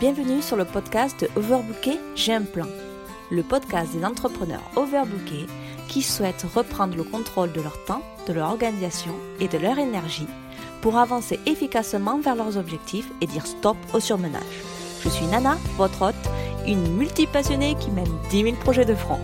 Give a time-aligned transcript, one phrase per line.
[0.00, 2.68] Bienvenue sur le podcast de Overbooké, j'ai un plan.
[3.32, 5.48] Le podcast des entrepreneurs overbookés
[5.88, 10.28] qui souhaitent reprendre le contrôle de leur temps, de leur organisation et de leur énergie
[10.82, 14.62] pour avancer efficacement vers leurs objectifs et dire stop au surmenage.
[15.02, 16.14] Je suis Nana, votre hôte,
[16.64, 19.18] une multipassionnée qui mène 10 000 projets de front.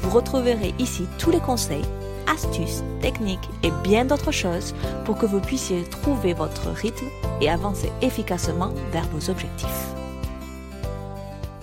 [0.00, 1.84] Vous retrouverez ici tous les conseils,
[2.26, 4.74] astuces, techniques et bien d'autres choses
[5.04, 7.08] pour que vous puissiez trouver votre rythme
[7.42, 9.94] et avancer efficacement vers vos objectifs.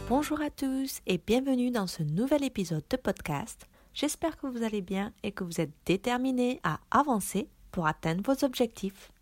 [0.10, 3.70] Bonjour à tous et bienvenue dans ce nouvel épisode de podcast.
[3.94, 8.44] J'espère que vous allez bien et que vous êtes déterminés à avancer pour atteindre vos
[8.44, 9.14] objectifs.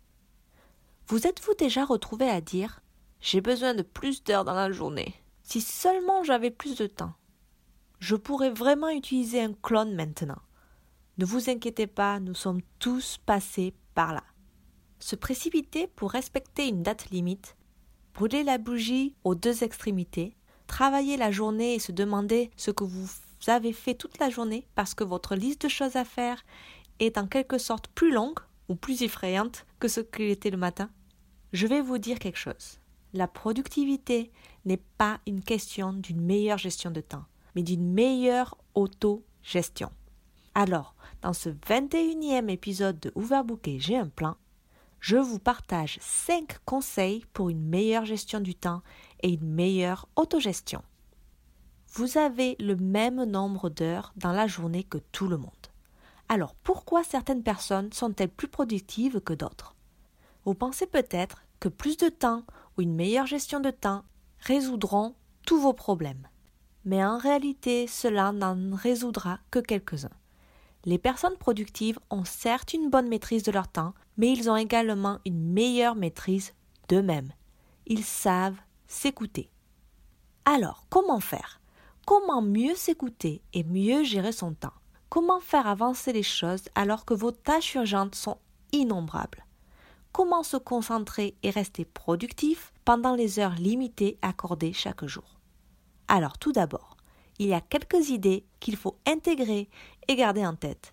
[1.06, 2.80] Vous êtes-vous déjà retrouvé à dire
[3.20, 5.14] J'ai besoin de plus d'heures dans la journée
[5.44, 7.14] Si seulement j'avais plus de temps.
[8.00, 10.42] Je pourrais vraiment utiliser un clone maintenant.
[11.16, 14.24] Ne vous inquiétez pas, nous sommes tous passés par là.
[14.98, 17.56] Se précipiter pour respecter une date limite,
[18.14, 20.34] brûler la bougie aux deux extrémités,
[20.72, 23.06] travailler la journée et se demander ce que vous
[23.46, 26.42] avez fait toute la journée parce que votre liste de choses à faire
[26.98, 28.38] est en quelque sorte plus longue
[28.70, 30.88] ou plus effrayante que ce qu'il était le matin
[31.52, 32.78] Je vais vous dire quelque chose.
[33.12, 34.32] La productivité
[34.64, 39.90] n'est pas une question d'une meilleure gestion de temps, mais d'une meilleure auto-gestion.
[40.54, 44.36] Alors, dans ce 21e épisode de Overbooké, j'ai un plan.
[45.00, 48.82] Je vous partage 5 conseils pour une meilleure gestion du temps
[49.22, 50.82] et une meilleure autogestion.
[51.94, 55.50] Vous avez le même nombre d'heures dans la journée que tout le monde.
[56.28, 59.74] Alors pourquoi certaines personnes sont-elles plus productives que d'autres?
[60.44, 62.44] Vous pensez peut-être que plus de temps
[62.76, 64.04] ou une meilleure gestion de temps
[64.40, 65.14] résoudront
[65.46, 66.26] tous vos problèmes.
[66.84, 70.10] Mais en réalité, cela n'en résoudra que quelques-uns.
[70.84, 75.18] Les personnes productives ont certes une bonne maîtrise de leur temps, mais ils ont également
[75.24, 76.54] une meilleure maîtrise
[76.88, 77.32] d'eux-mêmes.
[77.86, 78.60] Ils savent
[78.92, 79.50] s'écouter.
[80.44, 81.60] Alors, comment faire?
[82.06, 84.74] Comment mieux s'écouter et mieux gérer son temps?
[85.08, 88.38] Comment faire avancer les choses alors que vos tâches urgentes sont
[88.70, 89.46] innombrables?
[90.12, 95.40] Comment se concentrer et rester productif pendant les heures limitées accordées chaque jour?
[96.06, 96.96] Alors tout d'abord,
[97.38, 99.70] il y a quelques idées qu'il faut intégrer
[100.06, 100.92] et garder en tête.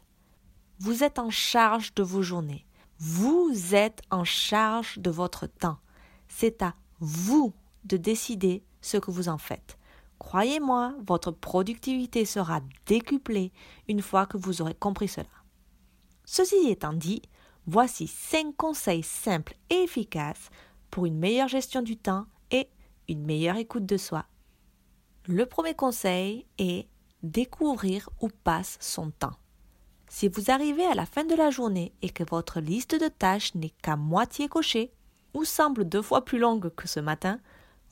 [0.79, 2.65] Vous êtes en charge de vos journées.
[2.97, 5.79] Vous êtes en charge de votre temps.
[6.29, 7.53] C'est à vous
[7.83, 9.77] de décider ce que vous en faites.
[10.19, 13.51] Croyez-moi, votre productivité sera décuplée
[13.87, 15.27] une fois que vous aurez compris cela.
[16.25, 17.21] Ceci étant dit,
[17.65, 20.49] voici 5 conseils simples et efficaces
[20.91, 22.69] pour une meilleure gestion du temps et
[23.07, 24.25] une meilleure écoute de soi.
[25.25, 26.87] Le premier conseil est
[27.23, 29.37] découvrir où passe son temps.
[30.07, 33.53] Si vous arrivez à la fin de la journée et que votre liste de tâches
[33.55, 34.91] n'est qu'à moitié cochée,
[35.35, 37.39] ou semble deux fois plus longue que ce matin,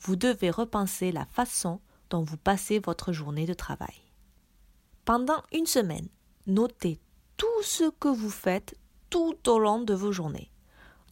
[0.00, 4.02] vous devez repenser la façon dont vous passez votre journée de travail.
[5.04, 6.08] Pendant une semaine,
[6.46, 7.00] notez
[7.36, 8.76] tout ce que vous faites
[9.10, 10.50] tout au long de vos journées.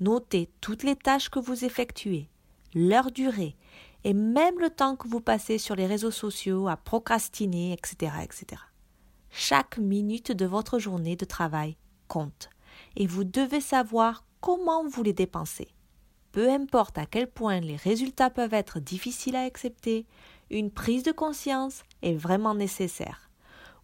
[0.00, 2.28] Notez toutes les tâches que vous effectuez,
[2.74, 3.56] leur durée,
[4.04, 8.62] et même le temps que vous passez sur les réseaux sociaux à procrastiner, etc., etc.
[9.30, 11.76] Chaque minute de votre journée de travail
[12.08, 12.50] compte,
[12.96, 15.75] et vous devez savoir comment vous les dépensez.
[16.36, 20.04] Peu importe à quel point les résultats peuvent être difficiles à accepter,
[20.50, 23.30] une prise de conscience est vraiment nécessaire.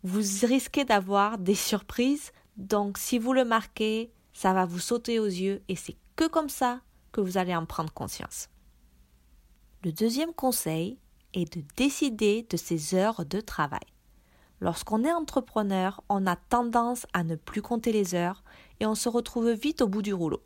[0.02, 5.24] Vous risquez d'avoir des surprises, donc si vous le marquez, ça va vous sauter aux
[5.24, 8.50] yeux et c'est que comme ça que vous allez en prendre conscience.
[9.82, 10.98] Le deuxième conseil
[11.32, 13.80] est de décider de ses heures de travail.
[14.60, 18.44] Lorsqu'on est entrepreneur, on a tendance à ne plus compter les heures
[18.78, 20.42] et on se retrouve vite au bout du rouleau.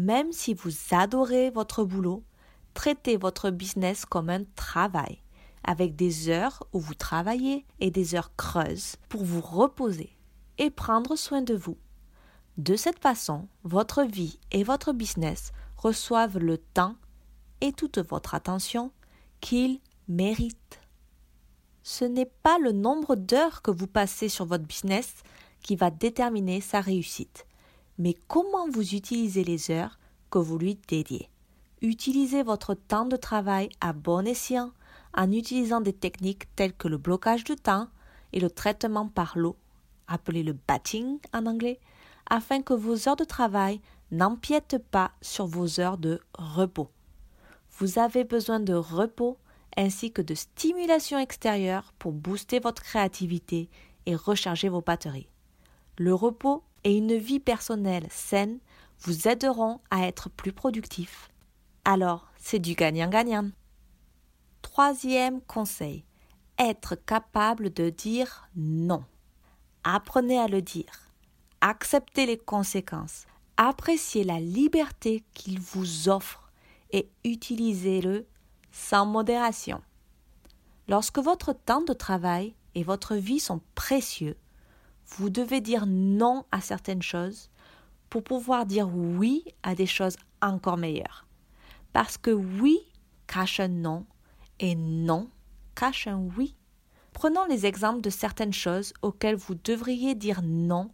[0.00, 2.24] Même si vous adorez votre boulot,
[2.72, 5.20] traitez votre business comme un travail,
[5.62, 10.16] avec des heures où vous travaillez et des heures creuses pour vous reposer
[10.56, 11.76] et prendre soin de vous.
[12.56, 16.96] De cette façon, votre vie et votre business reçoivent le temps
[17.60, 18.92] et toute votre attention
[19.42, 20.80] qu'il mérite.
[21.82, 25.12] Ce n'est pas le nombre d'heures que vous passez sur votre business
[25.62, 27.44] qui va déterminer sa réussite,
[28.00, 29.98] mais comment vous utilisez les heures
[30.30, 31.28] que vous lui dédiez?
[31.82, 34.72] Utilisez votre temps de travail à bon escient
[35.14, 37.88] en utilisant des techniques telles que le blocage de temps
[38.32, 39.54] et le traitement par l'eau,
[40.08, 41.78] appelé le batching en anglais,
[42.30, 43.82] afin que vos heures de travail
[44.12, 46.88] n'empiètent pas sur vos heures de repos.
[47.78, 49.36] Vous avez besoin de repos
[49.76, 53.68] ainsi que de stimulation extérieure pour booster votre créativité
[54.06, 55.28] et recharger vos batteries.
[55.98, 58.58] Le repos et une vie personnelle saine
[59.00, 61.30] vous aideront à être plus productif.
[61.84, 63.50] Alors, c'est du gagnant-gagnant.
[64.62, 66.04] Troisième conseil,
[66.58, 69.04] être capable de dire non.
[69.84, 71.10] Apprenez à le dire.
[71.62, 73.26] Acceptez les conséquences.
[73.56, 76.50] Appréciez la liberté qu'il vous offre
[76.92, 78.26] et utilisez-le
[78.72, 79.82] sans modération.
[80.88, 84.36] Lorsque votre temps de travail et votre vie sont précieux,
[85.16, 87.50] vous devez dire non à certaines choses
[88.08, 91.26] pour pouvoir dire oui à des choses encore meilleures.
[91.92, 92.78] Parce que oui
[93.26, 94.06] cache un non
[94.58, 95.28] et non
[95.74, 96.56] cache un oui.
[97.12, 100.90] Prenons les exemples de certaines choses auxquelles vous devriez dire non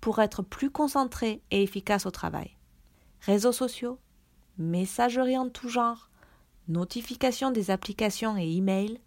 [0.00, 2.56] pour être plus concentré et efficace au travail.
[3.20, 3.98] Réseaux sociaux,
[4.56, 6.10] messagerie en tout genre,
[6.68, 9.00] notifications des applications et emails,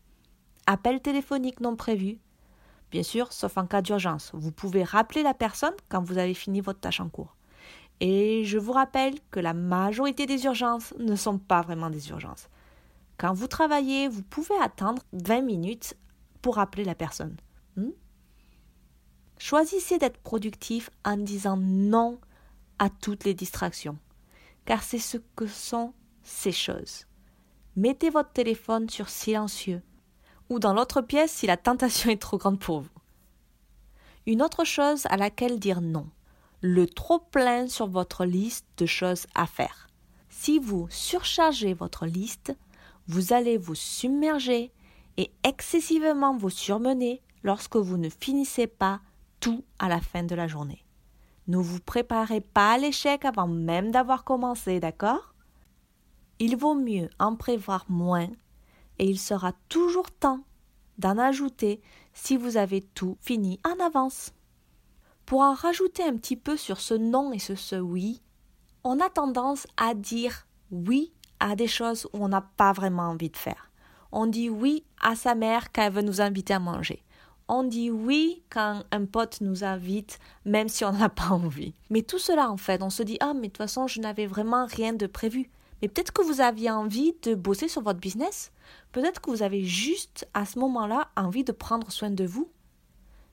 [0.68, 2.20] appels téléphoniques non prévus.
[2.94, 4.30] Bien sûr, sauf en cas d'urgence.
[4.36, 7.36] Vous pouvez rappeler la personne quand vous avez fini votre tâche en cours.
[8.00, 12.50] Et je vous rappelle que la majorité des urgences ne sont pas vraiment des urgences.
[13.18, 15.96] Quand vous travaillez, vous pouvez attendre 20 minutes
[16.44, 17.36] pour appeler la personne.
[17.78, 17.94] Hmm?
[19.40, 22.20] Choisissez d'être productif en disant non
[22.78, 23.98] à toutes les distractions,
[24.66, 27.08] car c'est ce que sont ces choses.
[27.76, 29.82] Mettez votre téléphone sur silencieux
[30.50, 32.90] ou dans l'autre pièce si la tentation est trop grande pour vous.
[34.26, 36.08] Une autre chose à laquelle dire non,
[36.62, 39.88] le trop plein sur votre liste de choses à faire.
[40.30, 42.56] Si vous surchargez votre liste,
[43.08, 44.72] vous allez vous submerger
[45.18, 49.02] et excessivement vous surmener lorsque vous ne finissez pas
[49.40, 50.86] tout à la fin de la journée.
[51.48, 55.34] Ne vous préparez pas à l'échec avant même d'avoir commencé, d'accord?
[56.40, 58.30] Il vaut mieux en prévoir moins
[59.00, 60.44] et il sera toujours temps
[60.98, 61.82] d'en ajouter
[62.14, 64.32] si vous avez tout fini en avance.
[65.26, 68.22] Pour en rajouter un petit peu sur ce non et ce, oui,
[68.84, 73.30] on a tendance à dire oui à des choses où on n'a pas vraiment envie
[73.30, 73.72] de faire.
[74.12, 77.04] On dit oui à sa mère quand elle veut nous inviter à manger.
[77.48, 81.74] On dit oui quand un pote nous invite, même si on n'a pas envie.
[81.90, 84.28] Mais tout cela, en fait, on se dit Ah, mais de toute façon, je n'avais
[84.28, 85.50] vraiment rien de prévu.
[85.84, 88.54] Mais peut-être que vous aviez envie de bosser sur votre business.
[88.94, 92.50] Peut-être que vous avez juste à ce moment-là envie de prendre soin de vous.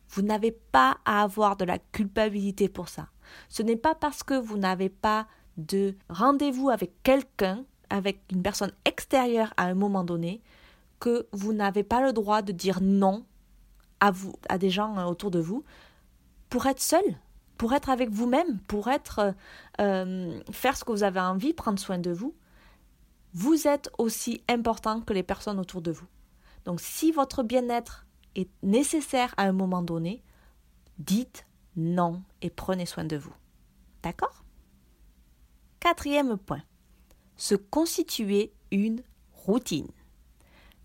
[0.08, 3.06] Vous n'avez pas à avoir de la culpabilité pour ça.
[3.48, 8.72] Ce n'est pas parce que vous n'avez pas de rendez-vous avec quelqu'un avec une personne
[8.84, 10.42] extérieure à un moment donné
[10.98, 13.24] que vous n'avez pas le droit de dire non
[14.00, 15.62] à vous des gens autour de vous
[16.48, 17.04] pour être seul
[17.60, 19.34] pour être avec vous-même pour être
[19.82, 22.34] euh, faire ce que vous avez envie prendre soin de vous
[23.34, 26.06] vous êtes aussi important que les personnes autour de vous.
[26.64, 30.22] Donc si votre bien-être est nécessaire à un moment donné
[30.96, 31.46] dites
[31.76, 33.34] non et prenez soin de vous.
[34.02, 34.42] D'accord?
[35.80, 36.62] Quatrième point.
[37.36, 39.02] Se constituer une
[39.34, 39.90] routine.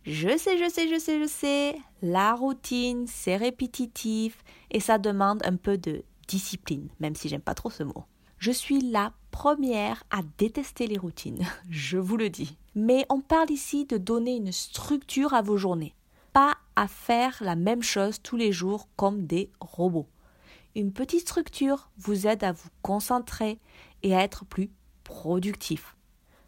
[0.03, 5.41] Je sais, je sais, je sais, je sais, la routine, c'est répétitif et ça demande
[5.45, 8.05] un peu de discipline, même si j'aime pas trop ce mot.
[8.37, 12.57] Je suis la première à détester les routines, je vous le dis.
[12.75, 15.95] Mais on parle ici de donner une structure à vos journées,
[16.33, 20.09] pas à faire la même chose tous les jours comme des robots.
[20.75, 23.59] Une petite structure vous aide à vous concentrer
[24.03, 24.69] et à être plus
[25.05, 25.95] productif.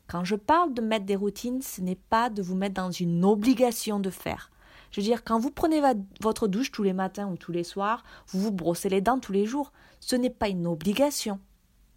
[0.08, 3.24] Quand je parle de mettre des routines, ce n'est pas de vous mettre dans une
[3.24, 4.52] obligation de faire.
[4.98, 5.80] Je veux dire, quand vous prenez
[6.22, 9.32] votre douche tous les matins ou tous les soirs, vous vous brossez les dents tous
[9.32, 11.40] les jours, ce n'est pas une obligation,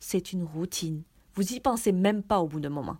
[0.00, 1.02] c'est une routine.
[1.32, 2.98] Vous y pensez même pas au bout d'un moment.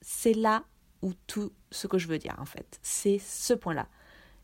[0.00, 0.64] C'est là
[1.02, 3.86] où tout ce que je veux dire en fait, c'est ce point-là.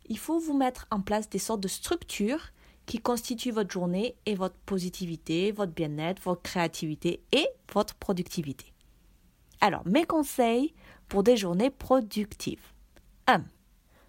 [0.06, 2.52] Il faut vous mettre en place des sortes de structures
[2.86, 8.72] qui constituent votre journée et votre positivité, votre bien-être, votre créativité et votre productivité.
[9.60, 10.72] Alors, mes conseils
[11.08, 12.62] pour des journées productives.
[13.26, 13.42] 1.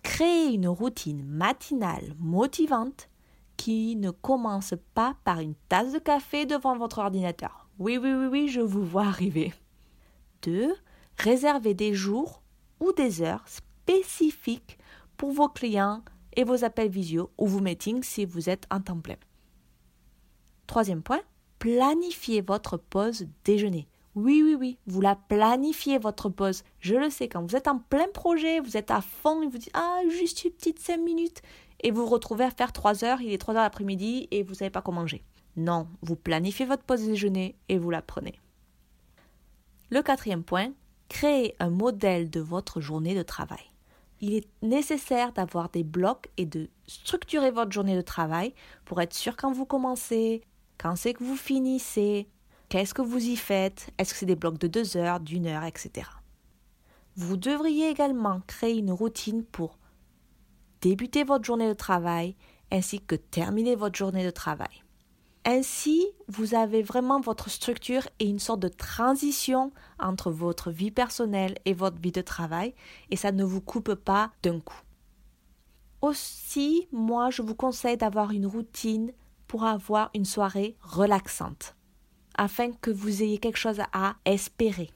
[0.03, 3.09] Créez une routine matinale motivante
[3.57, 7.67] qui ne commence pas par une tasse de café devant votre ordinateur.
[7.79, 9.53] Oui, oui, oui, oui, je vous vois arriver.
[10.43, 10.75] 2.
[11.17, 12.41] Réservez des jours
[12.79, 14.77] ou des heures spécifiques
[15.17, 16.03] pour vos clients
[16.35, 19.15] et vos appels visio ou vos meetings si vous êtes en temps plein.
[20.67, 21.21] Troisième point,
[21.59, 23.87] planifiez votre pause déjeuner.
[24.15, 26.63] Oui, oui, oui, vous la planifiez votre pause.
[26.79, 29.57] Je le sais, quand vous êtes en plein projet, vous êtes à fond et vous
[29.57, 31.41] dites Ah, juste une petite 5 minutes.
[31.79, 34.51] Et vous vous retrouvez à faire 3 heures, il est 3 heures l'après-midi et vous
[34.51, 35.23] ne savez pas quoi manger.
[35.57, 38.39] Non, vous planifiez votre pause déjeuner et vous la prenez.
[39.89, 40.73] Le quatrième point,
[41.09, 43.71] créez un modèle de votre journée de travail.
[44.21, 48.53] Il est nécessaire d'avoir des blocs et de structurer votre journée de travail
[48.85, 50.41] pour être sûr quand vous commencez,
[50.77, 52.27] quand c'est que vous finissez,
[52.73, 53.91] Qu'est-ce que vous y faites?
[53.99, 56.07] Est-ce que c'est des blocs de deux heures, d'une heure, etc.
[57.15, 59.77] vous devriez également créer une routine pour
[60.81, 62.35] débuter votre journée de travail
[62.71, 64.83] ainsi que terminer votre journée de travail.
[65.45, 71.53] Ainsi, vous avez vraiment votre structure et une sorte de transition entre votre vie personnelle
[71.65, 72.73] et votre vie de travail
[73.11, 74.81] et ça ne vous coupe pas d'un coup.
[76.01, 79.13] Aussi, moi, je vous conseille d'avoir une routine
[79.45, 81.75] pour avoir une soirée relaxante
[82.35, 84.89] afin que vous ayez quelque chose à espérer.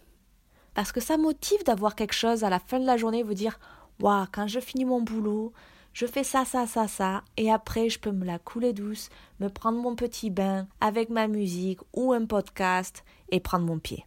[0.73, 3.59] Parce que ça motive d'avoir quelque chose à la fin de la journée, vous dire
[3.99, 5.51] Waouh, quand je finis mon boulot,
[5.93, 9.49] je fais ça, ça, ça, ça, et après je peux me la couler douce, me
[9.49, 14.05] prendre mon petit bain avec ma musique ou un podcast et prendre mon pied.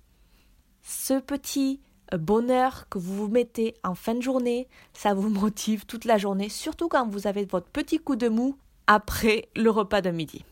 [0.83, 1.81] Ce petit
[2.15, 6.19] euh, bonheur que vous vous mettez en fin de journée, ça vous motive toute la
[6.19, 8.57] journée, surtout quand vous avez votre petit coup de mou
[8.87, 10.45] après le repas de midi.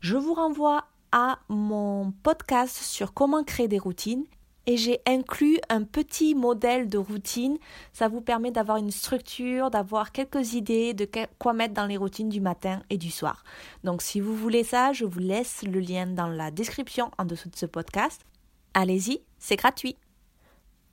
[0.00, 0.84] Je vous renvoie
[1.16, 4.24] à mon podcast sur comment créer des routines
[4.66, 7.56] et j'ai inclus un petit modèle de routine.
[7.92, 12.30] Ça vous permet d'avoir une structure, d'avoir quelques idées de quoi mettre dans les routines
[12.30, 13.44] du matin et du soir.
[13.84, 17.48] Donc si vous voulez ça, je vous laisse le lien dans la description en dessous
[17.48, 18.22] de ce podcast.
[18.74, 19.96] Allez-y, c'est gratuit.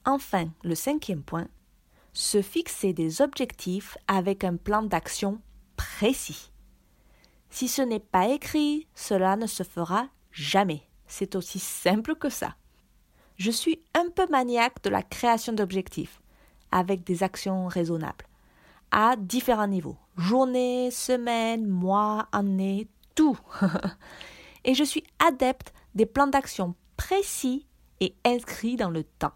[0.06, 1.48] Enfin, le cinquième point,
[2.14, 5.42] se fixer des objectifs avec un plan d'action
[5.78, 6.51] précis.
[7.52, 10.82] Si ce n'est pas écrit, cela ne se fera jamais.
[11.06, 12.56] C'est aussi simple que ça.
[13.38, 16.22] Je suis un peu maniaque de la création d'objectifs,
[16.72, 18.26] avec des actions raisonnables,
[18.92, 23.38] à différents niveaux, journée, semaine, mois, année, tout.
[24.64, 27.66] et je suis adepte des plans d'action précis
[28.00, 29.34] et inscrits dans le temps.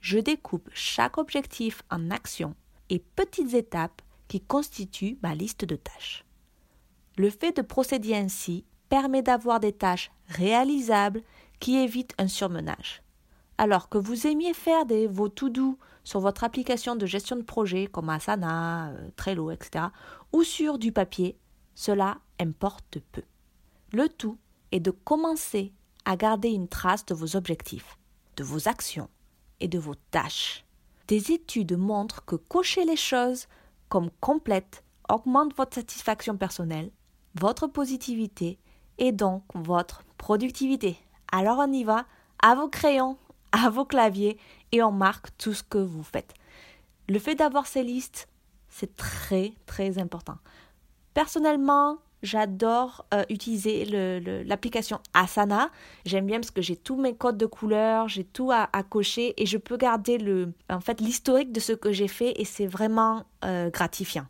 [0.00, 2.54] Je découpe chaque objectif en actions
[2.88, 6.25] et petites étapes qui constituent ma liste de tâches.
[7.16, 11.22] Le fait de procéder ainsi permet d'avoir des tâches réalisables
[11.60, 13.02] qui évitent un surmenage.
[13.58, 17.86] Alors que vous aimiez faire des, vos to-do sur votre application de gestion de projet
[17.86, 19.86] comme Asana, euh, Trello, etc.,
[20.32, 21.38] ou sur du papier,
[21.74, 23.22] cela importe peu.
[23.92, 24.38] Le tout
[24.72, 25.72] est de commencer
[26.04, 27.98] à garder une trace de vos objectifs,
[28.36, 29.08] de vos actions
[29.60, 30.64] et de vos tâches.
[31.08, 33.46] Des études montrent que cocher les choses
[33.88, 36.90] comme complètes augmente votre satisfaction personnelle,
[37.38, 38.58] votre positivité
[38.98, 40.96] et donc votre productivité.
[41.32, 42.06] Alors on y va,
[42.42, 43.16] à vos crayons
[43.52, 44.38] à vos claviers
[44.72, 46.34] et on marque tout ce que vous faites.
[47.08, 48.28] Le fait d'avoir ces listes,
[48.68, 50.36] c'est très très important.
[51.14, 53.84] Personnellement, j'adore euh, utiliser
[54.44, 55.70] l'application Asana.
[56.04, 59.46] J'aime bien parce que j'ai tous mes codes de couleurs, j'ai tout à, cocher et
[59.46, 63.24] je peux garder le, en fait, l'historique de ce que j'ai fait et c'est vraiment
[63.44, 64.26] euh, gratifiant.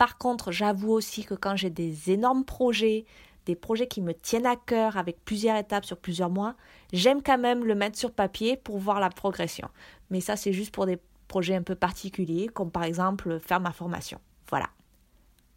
[0.00, 3.04] Par contre, j'avoue aussi que quand j'ai des énormes projets,
[3.44, 6.54] des projets qui me tiennent à cœur avec plusieurs étapes sur plusieurs mois,
[6.90, 9.68] j'aime quand même le mettre sur papier pour voir la progression.
[10.08, 13.72] Mais ça, c'est juste pour des projets un peu particuliers, comme par exemple faire ma
[13.72, 14.18] formation.
[14.48, 14.70] Voilà.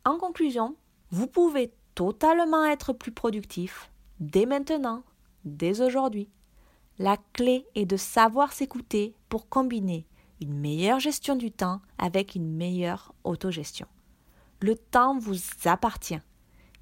[0.04, 0.76] En conclusion,
[1.10, 5.04] vous pouvez totalement être plus productif dès maintenant,
[5.46, 6.28] dès aujourd'hui.
[7.00, 10.06] La clé est de savoir s'écouter pour combiner
[10.42, 13.88] une meilleure gestion du temps avec une meilleure autogestion.
[14.64, 16.22] Le temps vous appartient.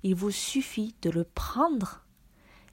[0.03, 2.05] Il vous suffit de le prendre.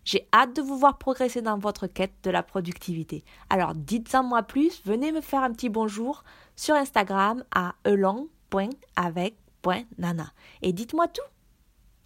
[0.04, 3.24] J'ai hâte de vous voir progresser dans votre quête de la productivité.
[3.48, 6.24] Alors dites-en moi plus, venez me faire un petit bonjour
[6.56, 11.22] sur Instagram à elong.avec.nana et dites-moi tout.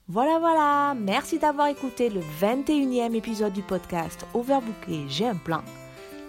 [0.07, 5.65] Voilà, voilà, merci d'avoir écouté le 21e épisode du podcast Overbooké, j'ai un plan.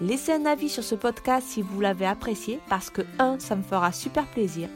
[0.02, 3.62] Laissez un avis sur ce podcast si vous l'avez apprécié parce que, un, ça me
[3.62, 4.70] fera super plaisir,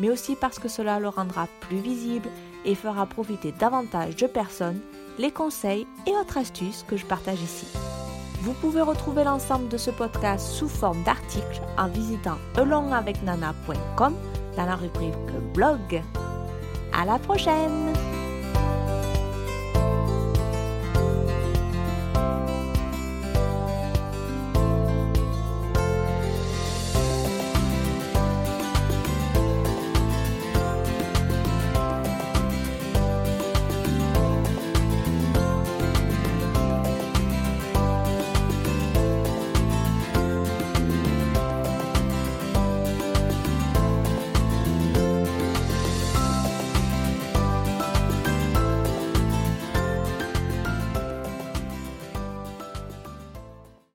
[0.00, 2.28] mais aussi parce que cela le rendra plus visible
[2.64, 4.80] et fera profiter davantage de personnes
[5.18, 7.66] les conseils et autres astuces que je partage ici.
[8.42, 14.14] Vous pouvez retrouver l'ensemble de ce podcast sous forme d'articles en visitant alongavecnana.com
[14.56, 15.14] dans la rubrique
[15.54, 16.02] blog.
[16.92, 18.07] À la prochaine!